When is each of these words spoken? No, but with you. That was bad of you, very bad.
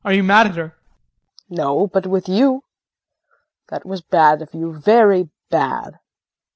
No, 1.47 1.85
but 1.85 2.07
with 2.07 2.27
you. 2.27 2.63
That 3.69 3.85
was 3.85 4.01
bad 4.01 4.41
of 4.41 4.51
you, 4.55 4.73
very 4.73 5.29
bad. 5.51 5.99